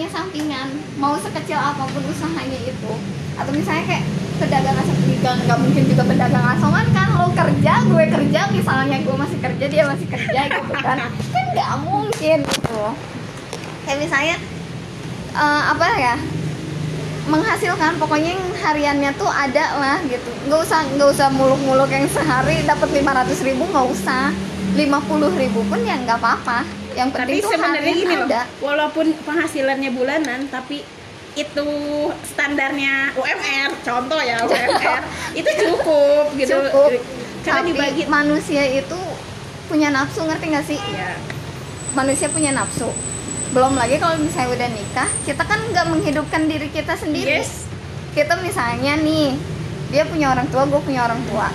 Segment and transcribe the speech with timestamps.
[0.00, 2.92] punya sampingan mau sekecil apa pun usahanya itu.
[3.36, 4.04] Atau misalnya kayak
[4.40, 7.08] pedagang asongan nggak mungkin juga pedagang asongan kan?
[7.20, 11.04] Lo kerja gue kerja misalnya gue masih kerja dia masih kerja gitu kan?
[11.04, 12.80] Kan nggak mungkin gitu.
[13.84, 14.36] Kayak misalnya
[15.36, 16.16] eh, apa ya
[17.28, 20.32] menghasilkan pokoknya yang hariannya tuh ada lah gitu.
[20.48, 24.32] Nggak usah nggak usah muluk-muluk yang sehari dapat 500 ribu nggak usah.
[24.80, 24.80] 50
[25.36, 28.42] ribu pun ya nggak apa-apa yang penting tapi tuh sebenarnya gini loh ada.
[28.58, 30.82] walaupun penghasilannya bulanan tapi
[31.38, 31.68] itu
[32.26, 35.02] standarnya UMR contoh ya UMR
[35.38, 36.58] itu cukup gitu.
[36.58, 36.90] Cukup.
[37.40, 39.00] karena tapi dibagi manusia itu
[39.70, 40.80] punya nafsu ngerti nggak sih?
[40.92, 41.14] Ya
[41.94, 42.90] manusia punya nafsu.
[43.50, 47.42] Belum lagi kalau misalnya udah nikah kita kan nggak menghidupkan diri kita sendiri.
[47.42, 47.66] Yes.
[48.14, 49.38] Kita misalnya nih
[49.90, 51.50] dia punya orang tua gue punya orang tua.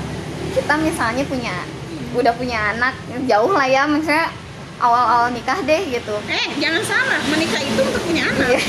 [0.56, 1.56] Kita misalnya punya
[2.16, 2.96] udah punya anak
[3.28, 4.32] jauh lah ya misalnya
[4.80, 6.16] awal-awal nikah deh gitu.
[6.28, 7.20] Eh jangan salah.
[7.32, 8.60] Menikah itu untuk punya anak.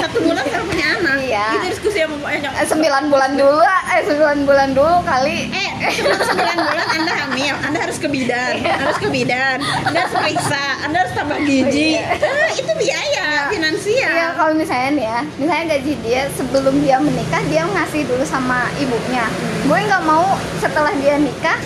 [0.00, 1.16] Satu bulan baru punya anak.
[1.20, 1.46] Iya.
[1.60, 5.38] itu diskusi sama banyak eh, sembilan bulan dulu eh sembilan bulan dulu kali.
[5.52, 7.54] Eh sembilan bulan anda hamil.
[7.60, 8.54] Anda harus ke bidan.
[8.64, 9.58] Harus ke bidan.
[9.84, 10.64] Anda harus periksa.
[10.88, 12.00] Anda harus tambah gizi.
[12.00, 14.12] Eh, itu biaya finansial.
[14.16, 18.64] Iya kalau misalnya nih ya, misalnya gaji dia sebelum dia menikah dia ngasih dulu sama
[18.80, 19.28] ibunya.
[19.68, 21.60] Gue nggak mau setelah dia nikah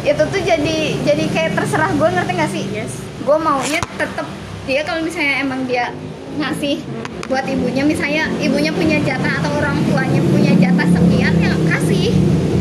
[0.00, 1.90] itu tuh jadi jadi kayak terserah.
[1.98, 2.64] Gue ngerti nggak sih?
[2.70, 4.26] yes Gue maunya tetap
[4.64, 5.92] dia kalau misalnya emang dia
[6.40, 6.80] ngasih
[7.26, 12.10] buat ibunya misalnya ibunya punya jatah atau orang tuanya punya jatah sekian ya kasih.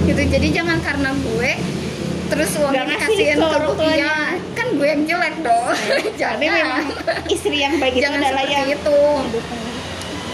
[0.05, 1.52] Gitu jadi jangan karena gue
[2.30, 3.57] terus uangnya dikasihin ke
[3.97, 5.73] iya kan gue yang jelek dong.
[6.21, 6.37] Jangan.
[6.37, 6.85] memang
[7.25, 9.02] istri yang baik itu jangan adalah yang itu.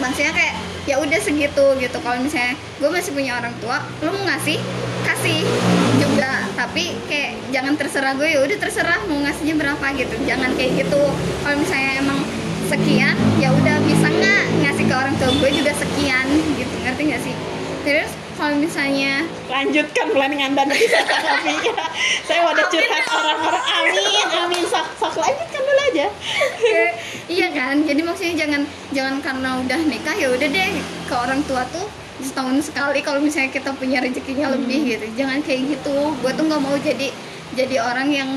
[0.04, 1.98] Maksudnya kayak ya udah segitu gitu.
[2.04, 4.60] Kalau misalnya gue masih punya orang tua lu mau ngasih?
[5.08, 5.48] Kasih
[6.16, 8.28] juga tapi kayak jangan terserah gue.
[8.32, 10.16] Ya udah terserah mau ngasihnya berapa gitu.
[10.24, 11.04] Jangan kayak gitu.
[11.44, 12.20] Kalau misalnya emang
[12.66, 16.76] sekian ya udah bisa nggak ngasih ke orang tua gue juga sekian gitu.
[16.88, 17.36] Ngerti nggak sih?
[17.84, 21.56] Terus kalau misalnya lanjutkan planning anda nanti saya tapi
[22.24, 23.64] saya wadah curhat orang-orang.
[23.84, 24.64] Amin amin.
[24.72, 26.08] Sok sok lanjutkan dulu aja.
[27.28, 27.76] Iya kan?
[27.84, 28.62] Jadi maksudnya jangan
[28.96, 30.80] jangan karena udah nikah ya udah deh.
[31.06, 35.68] Ke orang tua tuh setahun sekali kalau misalnya kita punya rezekinya lebih gitu jangan kayak
[35.70, 37.08] gitu gue tuh nggak mau jadi
[37.52, 38.30] jadi orang yang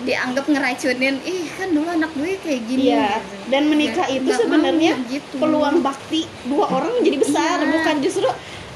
[0.00, 3.36] dianggap ngeracunin ih kan dulu anak gue kayak gini Iya, gitu.
[3.48, 5.34] dan menikah Nggak- itu sebenarnya gitu.
[5.36, 7.68] peluang bakti dua orang menjadi besar, Iya.
[7.70, 8.28] bukan justru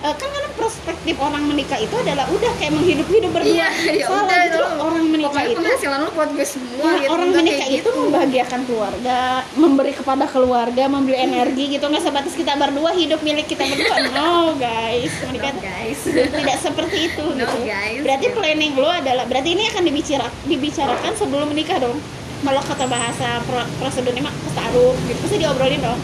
[0.05, 3.49] eh, kan karena perspektif orang menikah itu adalah udah kayak menghidup-hidup berdua.
[3.51, 4.77] iya ya Salah udah justru itu.
[4.79, 9.19] orang menikah itu penghasilan lu buat gue semua Nah, gitu, orang menikah itu membahagiakan keluarga,
[9.55, 13.97] memberi kepada keluarga, memberi energi gitu nggak sebatas kita berdua hidup milik kita berdua.
[14.13, 16.01] No guys, menikah No, itu guys
[16.31, 17.57] tidak seperti itu No, gitu.
[17.65, 18.01] guys.
[18.01, 21.97] Berarti planning lo adalah berarti ini akan dibicara dibicarakan sebelum menikah dong.
[22.41, 25.97] Kalau kata bahasa pro, prosedurnya mah taruh gitu pasti diobrolin dong.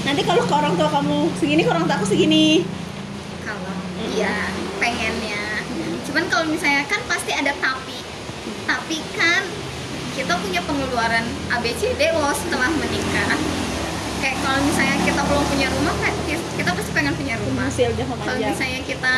[0.00, 2.66] Nanti kalau ke orang tua kamu segini, ke orang tua aku segini.
[4.14, 4.50] Iya
[4.82, 5.62] pengennya.
[6.08, 7.98] Cuman kalau misalnya kan pasti ada tapi.
[8.66, 9.42] Tapi kan
[10.14, 13.38] kita punya pengeluaran ABCD loh setelah menikah.
[14.20, 17.68] Kayak kalau misalnya kita belum punya rumah kan kita pasti pengen punya rumah.
[17.70, 19.16] Kalau misalnya kita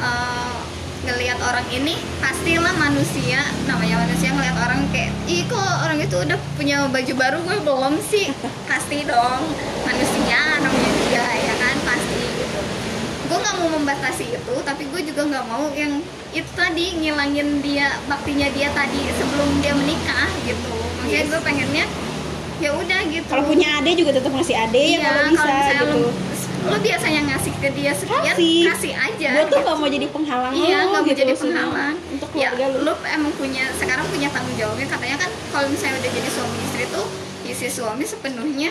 [0.00, 0.56] eh,
[1.00, 6.38] ngelihat orang ini pastilah manusia namanya manusia ngelihat orang kayak ih kok orang itu udah
[6.54, 7.38] punya baju baru?
[7.42, 8.28] Gue belum sih.
[8.70, 9.42] Pasti dong.
[9.88, 12.60] Manusia namanya dia ya kan pasti gitu
[13.29, 15.98] gue nggak mau membatasi itu tapi gue juga nggak mau yang
[16.30, 21.26] itu tadi ngilangin dia baktinya dia tadi sebelum dia menikah gitu makanya Yes.
[21.26, 21.84] gue pengennya
[22.56, 25.72] ya udah gitu Kalau punya ade juga tetap ngasih ade ya Iya, kalau bisa misalnya
[25.74, 25.96] gitu.
[25.96, 26.10] lo,
[26.62, 28.60] lo biasanya ngasih ke dia sekian Kasih.
[28.68, 29.66] kasih, aja Gue tuh gitu.
[29.66, 32.78] gak mau jadi penghalang iya lo nggak mau gitu jadi penghalang untuk ya lu.
[32.84, 36.84] lo emang punya sekarang punya tanggung jawabnya katanya kan kalau misalnya udah jadi suami istri
[36.86, 37.06] tuh
[37.42, 38.70] isi suami sepenuhnya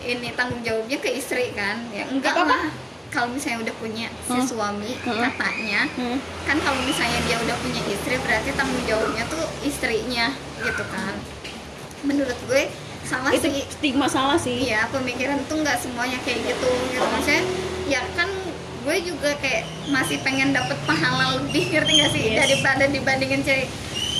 [0.00, 2.46] ini tanggung jawabnya ke istri kan ya enggak Apa-apa?
[2.48, 2.64] lah
[3.16, 4.44] kalau misalnya udah punya si Hmm.
[4.44, 5.24] suami Hmm.
[5.24, 6.20] katanya Hmm.
[6.44, 11.16] kan kalau misalnya dia udah punya istri berarti tanggung jawabnya tuh istrinya gitu kan
[12.04, 12.68] menurut gue
[13.02, 14.66] salah Itu sih stigma salah sih.
[14.66, 17.42] Iya, pemikiran tuh nggak semuanya kayak gitu gitu maksudnya
[17.86, 18.28] ya kan
[18.82, 22.38] gue juga kayak masih pengen dapet pahala lebih ngerti gak sih Yes.
[22.38, 23.66] daripada dibandingin cewek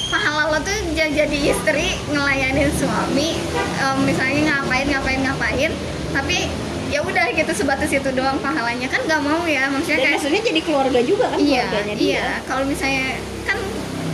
[0.07, 3.39] pahala lo tuh ja- jadi istri ngelayanin suami
[3.77, 5.71] em, misalnya ngapain ngapain ngapain
[6.11, 6.39] tapi
[6.87, 10.43] ya udah gitu sebatas itu doang pahalanya kan nggak mau ya maksudnya Dan kayak maksudnya
[10.47, 12.07] jadi keluarga juga kan iya keluarganya dia.
[12.07, 13.07] iya kalau misalnya
[13.43, 13.59] kan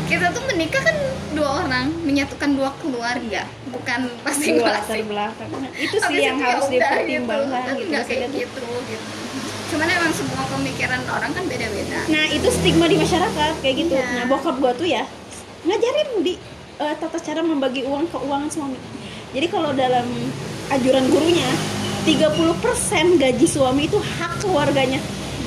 [0.09, 0.97] kita tuh menikah kan
[1.33, 3.43] dua orang menyatukan dua keluarga
[3.73, 5.49] bukan Dua masing-masing latar belakang.
[5.49, 7.91] Nah, itu sih yang ya harus udah dipertimbangkan gitu, gitu.
[7.93, 9.07] nggak kayak gitu gitu
[9.73, 13.97] cuman emang semua pemikiran orang kan beda-beda Nah itu stigma di masyarakat kayak gitu.
[13.97, 14.05] Iya.
[14.21, 15.09] Nah bokap gua tuh ya
[15.65, 16.37] ngajarin di
[16.77, 18.77] eh, tata cara membagi uang keuangan suami.
[19.33, 20.05] Jadi kalau dalam
[20.69, 21.49] anjuran gurunya
[22.03, 24.99] 30% gaji suami itu hak keluarganya.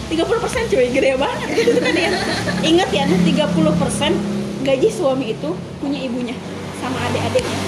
[0.07, 1.49] 30% cuy gede banget.
[1.51, 2.11] Gitu kan ya.
[2.63, 5.49] Ingat ya 30% gaji suami itu
[5.83, 6.35] punya ibunya
[6.79, 7.59] sama adik-adiknya.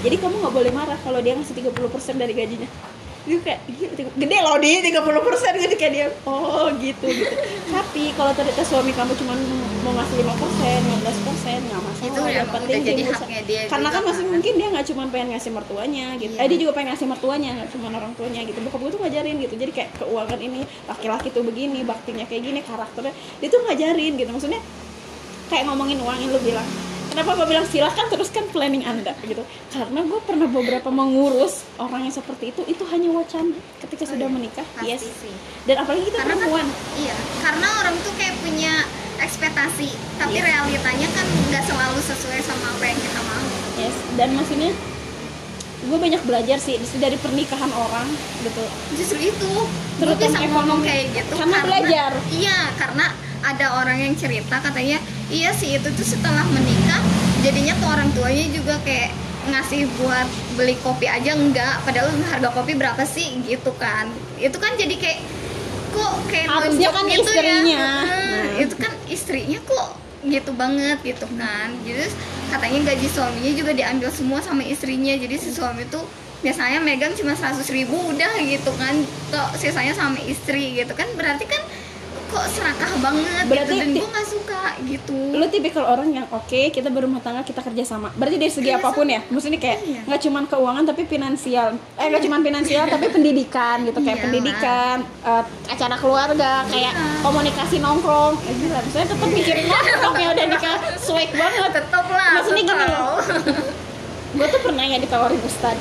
[0.00, 2.68] Jadi kamu nggak boleh marah kalau dia ngasih 30% dari gajinya
[3.22, 5.12] itu kayak "Gila, tiga- gede loh dia 30%
[5.58, 7.34] gitu kayak dia oh gitu gitu.
[7.66, 9.36] Tapi kalau ternyata suami kamu cuma
[9.80, 14.24] mau ngasih 5% 15% nggak masalah Itu Yang penting jadi haknya dia karena kan masih
[14.24, 14.32] kan.
[14.32, 16.32] mungkin dia nggak cuma pengen ngasih mertuanya gitu.
[16.32, 16.40] Iya.
[16.40, 18.58] eh dia juga pengen ngasih mertuanya nggak cuma orang tuanya gitu.
[18.60, 22.60] Bokap gue tuh ngajarin gitu jadi kayak keuangan ini laki-laki tuh begini baktinya kayak gini
[22.60, 24.30] karakternya dia tuh ngajarin gitu.
[24.30, 24.60] Maksudnya
[25.46, 26.68] kayak ngomongin uang yang lu bilang
[27.20, 32.14] kenapa gue bilang silahkan teruskan planning anda gitu karena gue pernah beberapa mengurus orang yang
[32.16, 34.32] seperti itu itu hanya wacana ketika Oh, sudah iya.
[34.32, 35.34] menikah Pasti yes sih.
[35.68, 38.72] dan apalagi kita Karena kan- perempuan Iya, karena orang tuh kayak punya
[39.20, 40.48] ekspektasi, tapi Iya.
[40.48, 43.44] realitanya kan nggak selalu sesuai sama apa yang kita mau.
[43.76, 44.70] yes dan maksudnya
[45.82, 48.08] gue banyak belajar sih dari pernikahan orang
[48.40, 48.64] gitu
[48.96, 49.52] Justru itu,
[49.98, 52.10] gue bisa ngomong kayak gitu Karena belajar.
[52.30, 53.12] Iya, karena
[53.42, 55.00] ada orang yang cerita katanya,
[55.30, 57.00] iya sih itu tuh setelah menikah,
[57.40, 59.14] jadinya tuh orang tuanya juga kayak
[59.48, 60.28] ngasih buat
[60.58, 63.40] beli kopi aja enggak padahal harga kopi berapa sih?
[63.46, 64.10] Gitu kan.
[64.36, 65.20] Itu kan jadi kayak
[65.90, 67.62] kok kayak nunjuk kan gitu istrinya.
[67.64, 68.58] ya Nah.
[68.60, 69.88] Itu kan istrinya kok
[70.20, 71.68] gitu banget gitu kan.
[71.86, 72.12] Jadi
[72.52, 75.14] katanya gaji suaminya juga diambil semua sama istrinya.
[75.16, 76.04] Jadi si suami tuh
[76.40, 78.94] biasanya megang cuma 100 ribu udah gitu kan.
[79.32, 81.08] Kok sisanya sama istri gitu kan.
[81.16, 81.62] Berarti kan
[82.30, 84.49] kok serakah banget Berarti gitu dan gue nggak suka
[84.90, 85.14] gitu.
[85.30, 88.10] Lu tipikal orang yang oke kita berumah tangga kita kerja sama.
[88.12, 89.20] Berarti dari segi Kerja apa pun ya?
[89.24, 90.00] Maksudnya kayak Iya.
[90.04, 91.68] nggak cuman keuangan tapi finansial.
[91.94, 93.96] Eh nggak cuman finansial tapi pendidikan gitu.
[93.96, 94.24] Kayak Iyalah.
[94.24, 97.04] pendidikan eh, acara keluarga kayak Iya.
[97.20, 98.34] komunikasi nongkrong.
[98.42, 101.70] Eh gila maksudnya tetap mikirin nongkrong ya udah nikah swag banget.
[101.72, 102.84] Tetep lah Maksudnya gini
[104.30, 105.74] gue tuh pernah ya ditawarin ustad.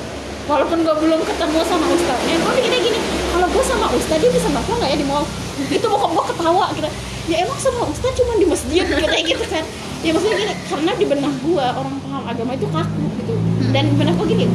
[0.45, 4.49] Walaupun gue belum ketemu sama ustadnya gue mikirnya gini kalau gue sama ustad dia bisa
[4.49, 5.25] nongkrong nggak ya di mall?
[5.67, 6.89] Itu bokap gue ketawa gitu
[7.29, 8.83] ya emang sama ustad cuma di masjid
[9.13, 9.63] kayak gitu kan.
[9.99, 13.33] Ya maksudnya gini karena di benak gue orang paham agama itu kaku gitu.
[13.69, 14.45] Dan di benak gue gini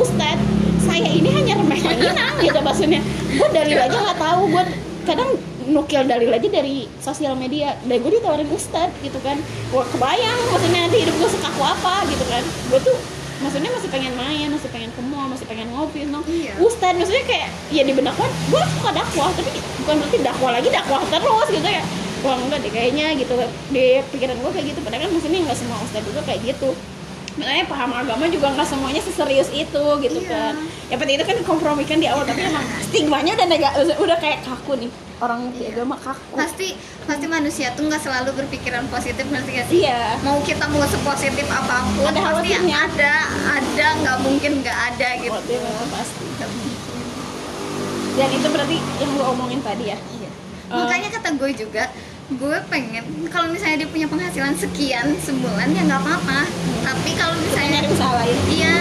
[0.00, 0.38] ustad
[0.82, 3.00] saya ini hanya remeh inang gitu maksudnya.
[3.30, 4.42] Gue dalil aja nggak tahu.
[4.48, 4.62] Gue
[5.04, 5.30] kadang
[5.62, 7.76] nukil dalil aja dari sosial media.
[7.84, 9.36] Dan gue ditawarin ustad gitu kan.
[9.68, 12.42] Gue kebayang maksudnya nanti hidup gue sekaku apa gitu kan.
[12.70, 12.96] Gue tuh
[13.42, 16.54] maksudnya masih pengen main masih pengen ke mall masih pengen ngopi nong Iya.
[16.62, 19.50] ustad maksudnya kayak ya di benak gue gue suka dakwah tapi
[19.82, 21.82] bukan berarti dakwah lagi dakwah terus gitu ya
[22.22, 23.34] wah enggak deh kayaknya gitu
[23.68, 26.70] di pikiran gue kayak gitu padahal kan maksudnya nggak semua ustad juga kayak gitu
[27.32, 30.28] makanya paham agama juga nggak semuanya seserius itu gitu Iya.
[30.28, 30.54] kan
[30.86, 34.76] ya penting itu kan dikompromikan di awal tapi emang stigmanya udah nega, udah kayak kaku
[34.78, 35.72] nih orang Iya.
[35.72, 40.38] agama kaku pasti pasti manusia tuh nggak selalu berpikiran positif ngerti gak sih iya mau
[40.40, 42.76] kita mau sepositif apa pun Ada pasti khawatirnya.
[42.84, 43.12] ada
[43.50, 45.40] ada nggak mungkin nggak ada gitu
[45.88, 46.24] pasti
[48.12, 50.28] dan itu berarti yang lu omongin tadi ya Iya.
[50.68, 50.76] Eh.
[50.78, 51.88] makanya kata gue juga
[52.30, 56.46] gue pengen kalau misalnya dia punya penghasilan sekian sebulan ya nggak apa-apa.
[56.82, 57.82] Tapi kalau misalnya
[58.52, 58.76] iya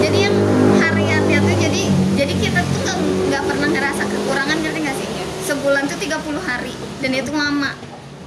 [0.00, 0.36] jadi yang
[0.80, 1.82] hariannya tuh jadi
[2.16, 2.98] jadi kita tuh
[3.28, 5.08] nggak pernah ngerasa kekurangan ngerti nggak sih?
[5.44, 6.74] Sebulan tuh 30 hari
[7.04, 7.70] dan itu lama.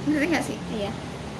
[0.06, 0.56] Ngerti nggak sih?
[0.78, 0.92] Iya.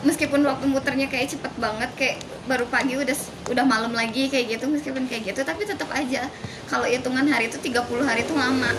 [0.03, 2.17] Meskipun waktu muternya kayak cepet banget kayak
[2.51, 3.15] baru pagi udah
[3.55, 6.27] udah malam lagi kayak gitu meskipun kayak gitu tapi tetap aja
[6.67, 8.71] kalau hitungan hari itu 30 hari itu lama.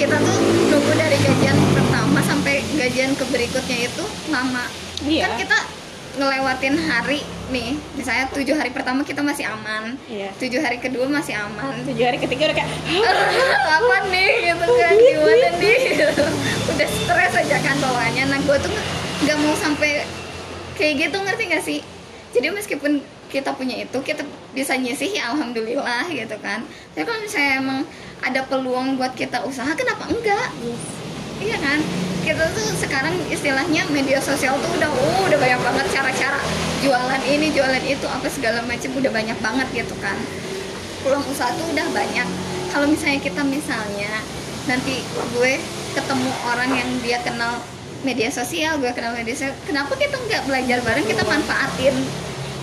[0.00, 0.36] Kita tuh
[0.72, 1.79] nunggu dari gajian
[2.76, 4.64] gajian ke berikutnya itu lama.
[5.00, 5.24] Iya.
[5.24, 5.58] kan kita
[6.20, 7.22] ngelewatin hari
[7.54, 10.28] nih misalnya tujuh hari pertama kita masih aman iya.
[10.36, 11.72] tujuh hari kedua masih aman.
[11.86, 12.70] Tujuh hari ketiga udah kayak
[13.78, 15.78] apa nih gitu kan gimana nih?
[16.70, 18.72] Udah stres aja kan bawaannya nah gue tuh
[19.26, 20.06] nggak mau sampai
[20.74, 21.80] kayak gitu ngerti gak sih?
[22.30, 26.66] Jadi meskipun kita punya itu kita bisa nyisih ya alhamdulillah gitu kan.
[26.94, 27.80] Tapi kalau misalnya emang
[28.20, 30.50] ada peluang buat kita usaha kenapa enggak?
[30.60, 30.84] Yes.
[31.40, 31.80] iya kan
[32.30, 36.38] kita tuh sekarang istilahnya media sosial tuh udah uh, udah banyak banget cara-cara.
[36.78, 40.14] Jualan ini jualan itu apa segala macam udah banyak banget gitu kan.
[41.02, 42.28] Peluang usaha tuh udah banyak.
[42.70, 44.22] Kalau misalnya kita misalnya
[44.70, 45.58] nanti gue
[45.90, 47.58] ketemu orang yang dia kenal
[48.06, 51.96] media sosial gue kenal media sosial kenapa kita nggak belajar bareng kita manfaatin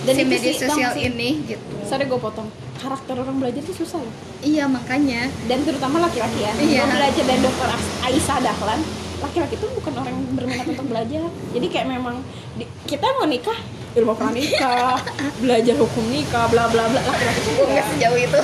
[0.08, 1.12] Dan si media sih, sosial Bang, sih.
[1.12, 1.74] ini gitu.
[1.84, 2.48] Sorry gue potong.
[2.80, 4.14] Karakter orang belajar itu susah loh.
[4.40, 5.28] Iya makanya.
[5.44, 6.56] Dan terutama laki-laki ya.
[6.56, 6.88] Iya.
[6.88, 7.68] Gua belajar dari dokter
[8.08, 8.80] Aisyah Dahlan
[9.18, 11.22] laki-laki itu bukan orang yang berminat untuk belajar.
[11.50, 12.22] Jadi kayak memang
[12.54, 13.58] di- kita mau nikah
[13.96, 15.00] ilmu pranikah
[15.42, 17.00] belajar hukum nikah bla bla bla.
[17.02, 18.40] Laki-laki itu gue nggak sejauh itu.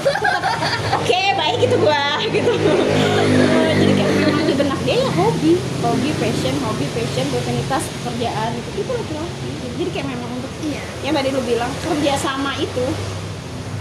[0.99, 2.53] Oke baik gitu gua gitu.
[2.55, 8.51] Eh, jadi kayak memang di benak dia ya hobi hobi passion hobi passion rutinitas pekerjaan
[8.53, 9.51] gitu itu laki-laki.
[9.75, 10.83] Jadi kayak memang untuk iya.
[11.03, 12.87] yang tadi lu bilang kerja sama itu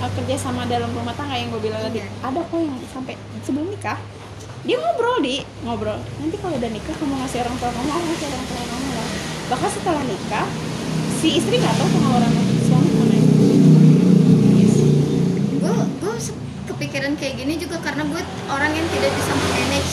[0.01, 2.09] uh, kerja sama dalam rumah tangga yang gue bilang tadi Iya.
[2.21, 3.97] ada kok yang sampai sebelum nikah
[4.63, 5.43] dia ngobrol di.
[5.67, 5.99] Ngobrol.
[5.99, 9.07] Nanti kalau udah nikah kamu ngasih orang tua kamu aku ngasih orang tua kamu lah.
[9.51, 10.47] Bahkan setelah nikah
[11.19, 12.31] si istri nggak tahu pengeluaran
[12.67, 13.15] suami mana
[14.59, 14.75] yes.
[15.55, 16.15] gue gue
[16.67, 18.19] kepikiran kayak gini juga karena gue
[18.51, 19.91] orang yang tidak bisa manage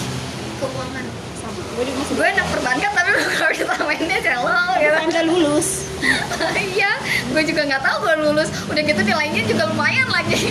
[0.63, 1.07] keuangan.
[1.39, 1.61] Sama.
[1.75, 4.95] Gue juga masih gue anak perbankan tapi gak bisa manage hello gitu.
[4.95, 5.69] kan nggak lulus.
[6.79, 6.93] Iya
[7.31, 8.49] gue juga nggak tahu gue lulus.
[8.71, 10.50] Udah gitu nilainya juga lumayan lagi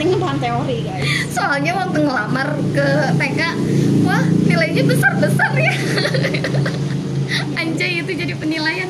[0.00, 1.04] penting kan bahan teori guys.
[1.28, 2.88] Soalnya waktu ngelamar ke
[3.20, 3.40] TK
[4.08, 5.76] wah nilainya besar besar ya.
[7.60, 8.88] Anjay itu jadi penilaian.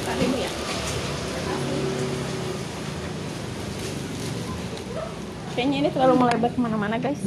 [0.00, 0.50] Tadi bu ya
[5.78, 7.22] ini terlalu melebar ke mana-mana guys